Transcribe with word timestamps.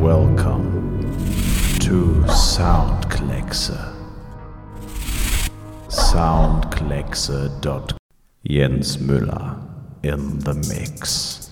Welcome 0.00 1.02
to 1.80 2.24
Soundkleckse. 2.26 3.76
Soundkleckse.com. 5.88 7.98
Jens 8.42 8.96
Müller 8.96 9.58
in 10.02 10.38
the 10.38 10.54
mix. 10.54 11.49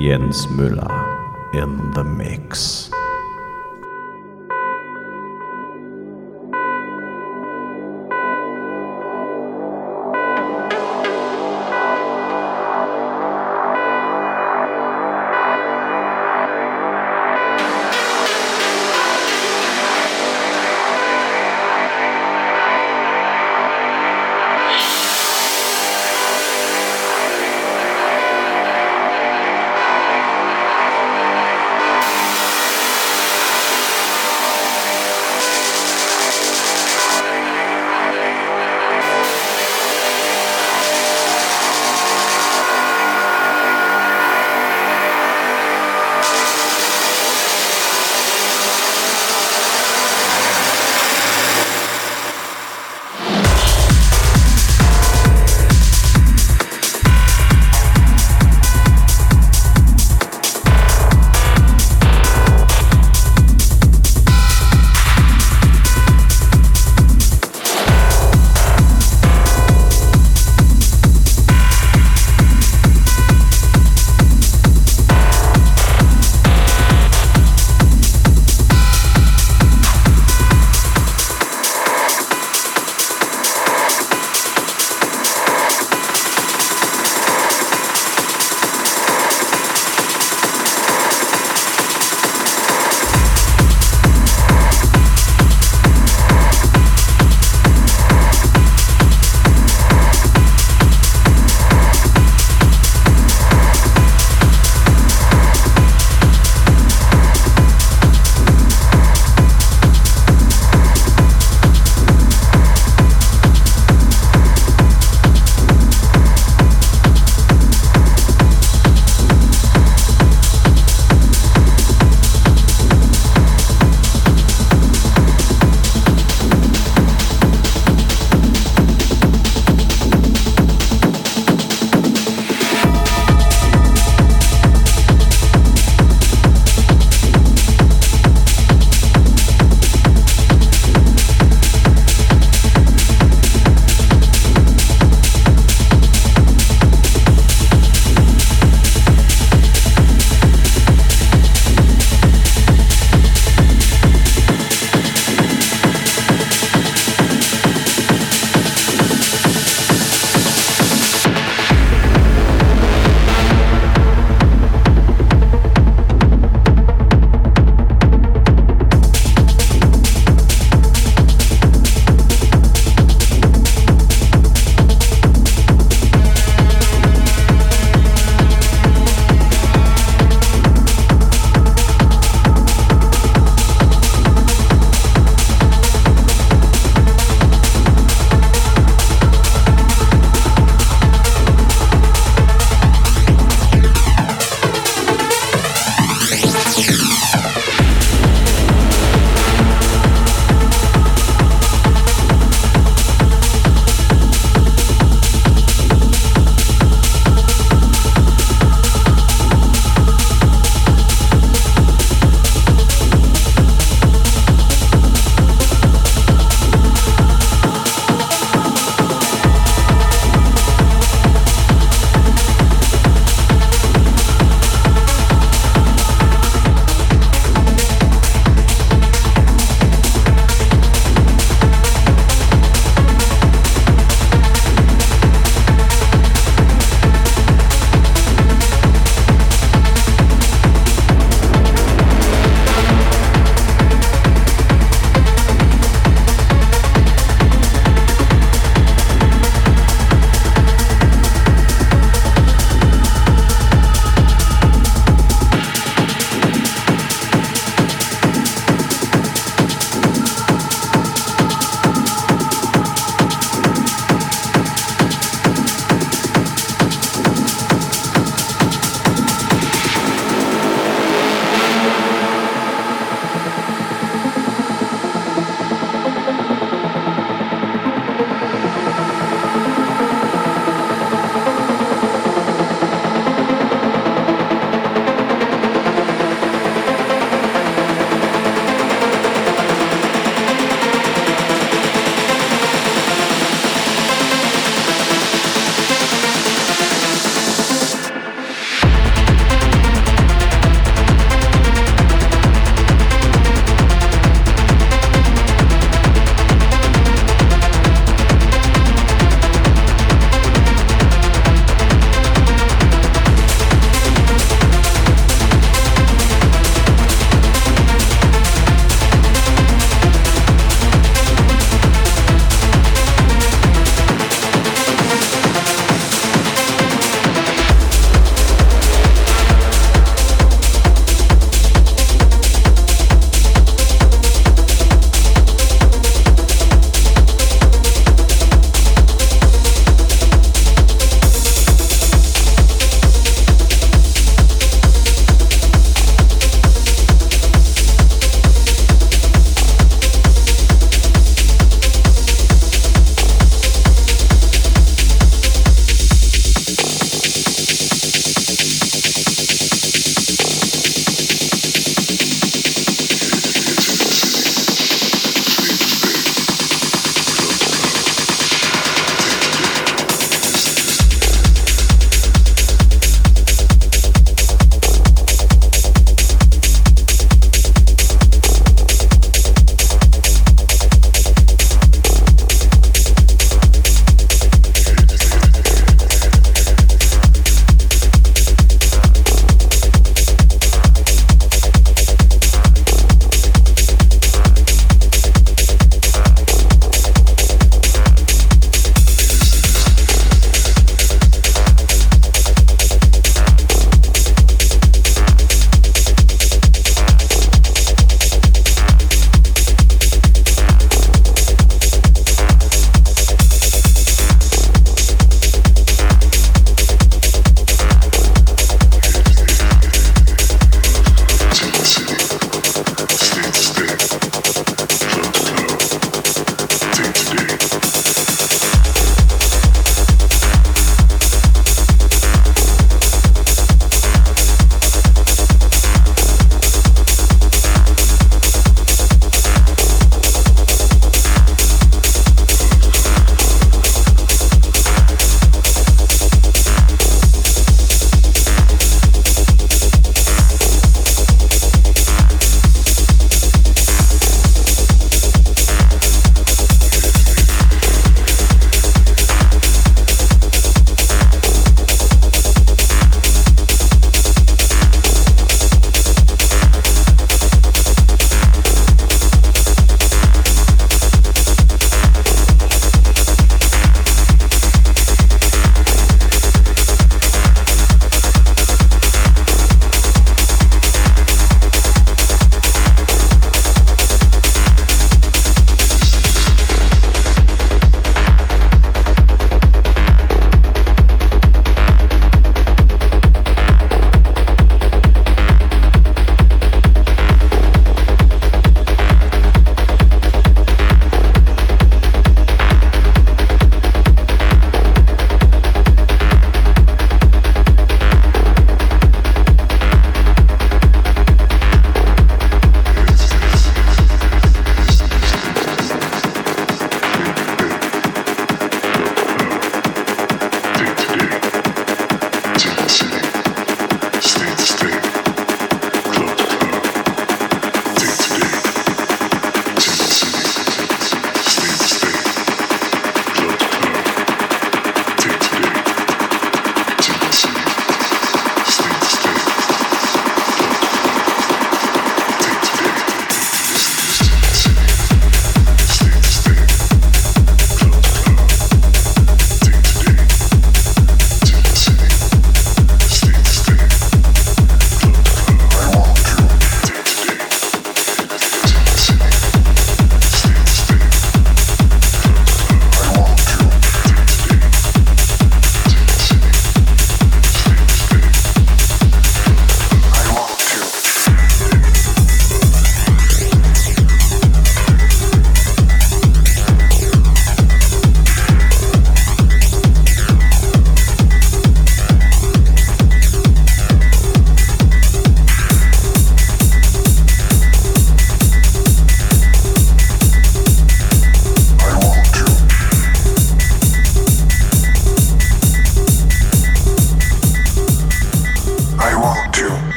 Jens 0.00 0.48
Müller 0.48 1.52
in 1.52 1.92
the 1.92 2.02
mix. 2.02 2.90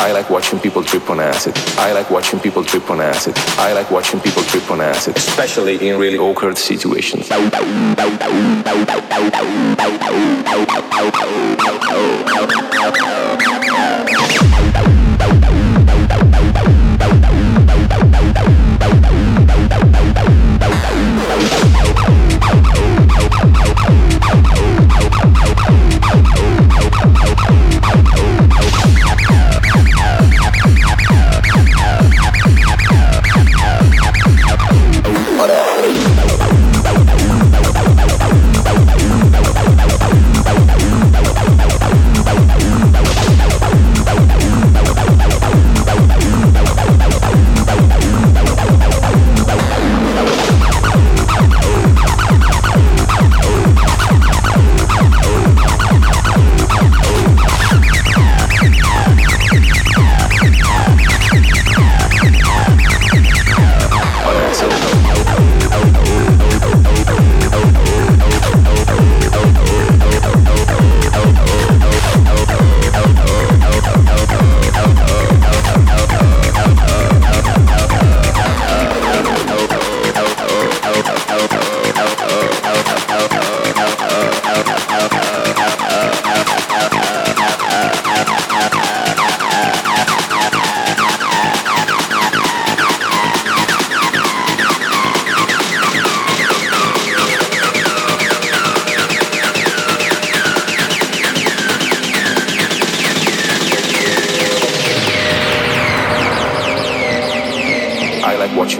I 0.00 0.12
like 0.12 0.30
watching 0.30 0.60
people 0.60 0.84
trip 0.84 1.10
on 1.10 1.18
acid. 1.18 1.54
I 1.76 1.92
like 1.92 2.08
watching 2.08 2.38
people 2.38 2.62
trip 2.62 2.88
on 2.88 3.00
acid. 3.00 3.34
I 3.58 3.72
like 3.72 3.90
watching 3.90 4.20
people 4.20 4.42
trip 4.44 4.70
on 4.70 4.80
acid, 4.80 5.16
especially 5.16 5.88
in 5.88 5.98
really 5.98 6.16
awkward 6.16 6.56
situations. 6.56 7.28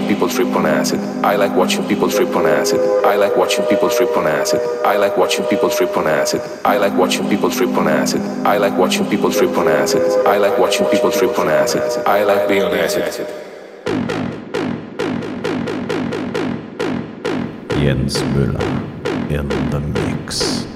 People 0.08 0.28
trip 0.28 0.48
on 0.56 0.66
acid. 0.66 0.98
I 1.22 1.36
like 1.36 1.54
watching 1.54 1.86
people 1.86 2.08
trip 2.08 2.34
on 2.34 2.46
acid. 2.46 2.80
I 3.04 3.16
like 3.16 3.36
watching 3.36 3.64
people 3.66 3.90
trip 3.90 4.16
on 4.16 4.26
acid. 4.26 4.60
I 4.84 4.96
like 4.96 5.16
watching 5.16 5.44
people 5.46 5.68
trip 5.70 5.94
on 5.96 6.06
acid. 6.06 6.40
I 6.64 6.78
like 6.78 6.94
watching 6.94 7.28
people 7.28 7.50
trip 7.50 7.70
on 7.76 7.86
acid. 7.86 8.20
I 8.46 8.56
like 8.56 8.76
watching 8.78 9.06
people 9.06 9.30
trip 9.30 9.56
on 9.58 9.68
acid. 9.68 10.02
I 10.26 10.38
like 10.38 10.58
watching 10.58 10.86
people 10.86 11.12
trip 11.12 11.38
on 11.38 11.48
acid. 11.48 11.82
I 12.06 12.24
like 12.24 12.48
being 12.48 12.62
on 12.62 12.74
acid. 12.74 13.28
Jens 17.78 18.18
Müller 18.32 19.30
in 19.30 19.48
the 19.70 19.80
mix. 19.80 20.67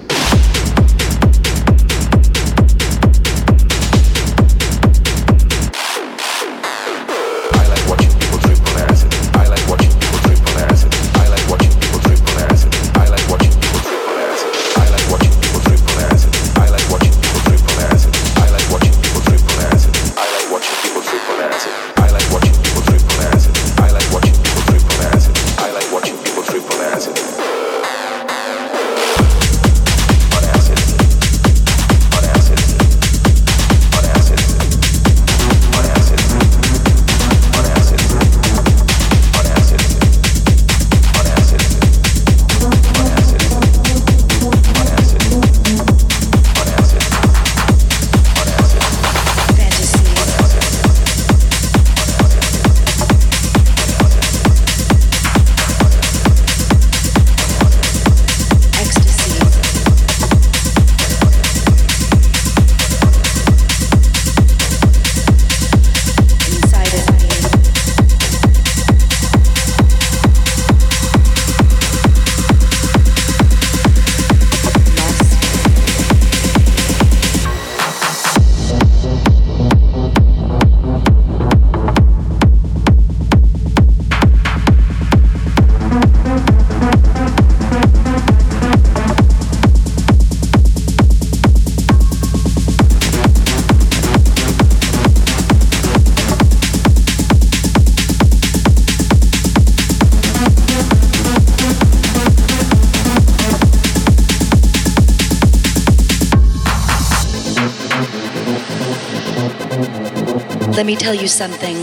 Let 110.82 110.86
me 110.88 110.96
tell 110.96 111.14
you 111.14 111.28
something 111.28 111.76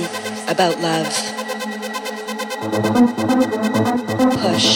about 0.50 0.82
love. 0.82 1.08
Push. 4.42 4.74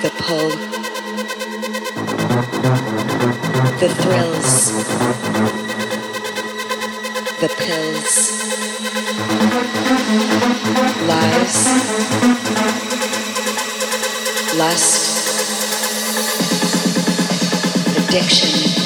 The 0.00 0.10
pull. 0.16 0.48
The 3.78 3.90
thrills. 4.00 4.72
The 7.42 7.48
pills. 7.58 8.12
Lies. 11.06 11.56
Lust. 14.56 15.02
Addiction. 17.98 18.81